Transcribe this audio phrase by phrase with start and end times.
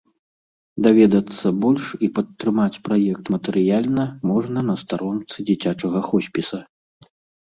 [0.85, 6.59] Даведацца больш і падтрымаць праект матэрыяльна можна на старонцы дзіцячага хоспіса.